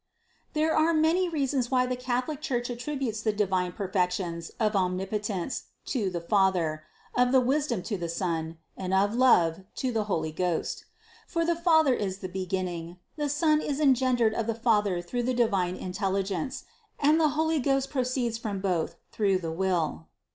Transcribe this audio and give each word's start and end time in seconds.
There 0.53 0.75
are 0.75 0.95
many 0.95 1.29
reasons 1.29 1.69
why 1.69 1.85
the 1.85 1.95
Catholic 1.95 2.41
Church 2.41 2.69
attrib 2.69 3.03
utes 3.03 3.21
the 3.21 3.31
divine 3.31 3.71
perfections 3.73 4.49
of 4.59 4.75
omnipotence 4.75 5.65
to 5.85 6.09
the 6.09 6.19
Fa 6.19 6.49
ther, 6.51 6.83
of 7.15 7.31
wisdom 7.45 7.83
to 7.83 7.99
the 7.99 8.09
Son, 8.09 8.57
and 8.75 8.95
of 8.95 9.13
love 9.13 9.59
to 9.75 9.91
the 9.91 10.05
Holy 10.05 10.31
Ghost. 10.31 10.85
For 11.27 11.45
the 11.45 11.55
Father 11.55 11.93
is 11.93 12.17
the 12.17 12.29
beginning, 12.29 12.97
the 13.15 13.29
Son 13.29 13.61
is 13.61 13.79
en 13.79 13.93
gendered 13.93 14.33
of 14.33 14.47
the 14.47 14.55
Father 14.55 15.03
through 15.03 15.21
the 15.21 15.35
divine 15.35 15.75
intelligence, 15.75 16.63
and 16.99 17.19
the 17.19 17.29
Holy 17.37 17.59
Ghost 17.59 17.91
proceeds 17.91 18.39
from 18.39 18.59
Both 18.59 18.95
through 19.11 19.37
the 19.37 19.51
will. 19.51 20.07